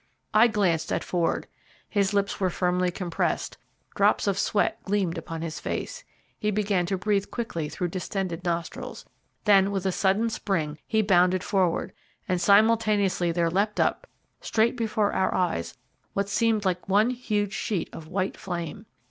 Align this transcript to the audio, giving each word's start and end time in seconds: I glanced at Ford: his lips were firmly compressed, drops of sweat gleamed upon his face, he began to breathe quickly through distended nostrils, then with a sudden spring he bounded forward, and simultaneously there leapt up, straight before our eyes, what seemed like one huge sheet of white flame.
I 0.33 0.47
glanced 0.47 0.91
at 0.91 1.03
Ford: 1.03 1.45
his 1.87 2.11
lips 2.11 2.39
were 2.39 2.49
firmly 2.49 2.89
compressed, 2.89 3.57
drops 3.93 4.25
of 4.25 4.39
sweat 4.39 4.83
gleamed 4.83 5.15
upon 5.15 5.43
his 5.43 5.59
face, 5.59 6.03
he 6.39 6.49
began 6.49 6.87
to 6.87 6.97
breathe 6.97 7.29
quickly 7.29 7.69
through 7.69 7.89
distended 7.89 8.43
nostrils, 8.43 9.05
then 9.45 9.69
with 9.69 9.85
a 9.85 9.91
sudden 9.91 10.31
spring 10.31 10.79
he 10.87 11.03
bounded 11.03 11.43
forward, 11.43 11.93
and 12.27 12.41
simultaneously 12.41 13.31
there 13.31 13.51
leapt 13.51 13.79
up, 13.79 14.07
straight 14.39 14.75
before 14.75 15.13
our 15.13 15.35
eyes, 15.35 15.77
what 16.13 16.27
seemed 16.29 16.65
like 16.65 16.89
one 16.89 17.11
huge 17.11 17.53
sheet 17.53 17.87
of 17.93 18.07
white 18.07 18.37
flame. 18.37 18.87